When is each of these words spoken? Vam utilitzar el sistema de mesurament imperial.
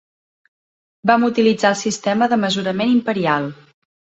Vam 1.11 1.27
utilitzar 1.27 1.73
el 1.75 1.79
sistema 1.83 2.31
de 2.33 2.41
mesurament 2.47 2.99
imperial. 2.99 3.51